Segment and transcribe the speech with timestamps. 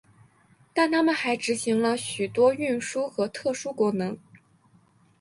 [0.73, 4.17] 但他们还执行了许多运输和特殊功能。